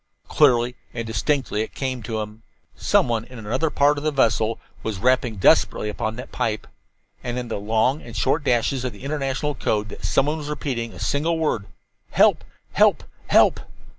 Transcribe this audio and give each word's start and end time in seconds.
Clearly 0.27 0.73
and 0.95 1.05
distinctly 1.05 1.61
it 1.61 1.75
came 1.75 2.01
to 2.01 2.21
him 2.21 2.29
then. 2.41 2.41
Someone 2.75 3.23
in 3.25 3.37
another 3.37 3.69
part 3.69 3.99
of 3.99 4.03
the 4.03 4.09
vessel 4.09 4.59
was 4.81 4.97
rapping 4.97 5.35
desperately 5.35 5.89
upon 5.89 6.15
that 6.15 6.31
pipe! 6.31 6.65
And 7.23 7.37
in 7.37 7.49
the 7.49 7.59
long 7.59 8.01
and 8.01 8.17
short 8.17 8.43
dashes 8.43 8.83
of 8.83 8.93
the 8.93 9.03
international 9.03 9.53
code 9.53 9.89
that 9.89 10.03
someone 10.03 10.39
was 10.39 10.49
repeating 10.49 10.91
a 10.93 10.99
single 10.99 11.37
word 11.37 11.65
"Help! 12.09 12.43
Help! 12.71 13.03
Help!" 13.27 13.59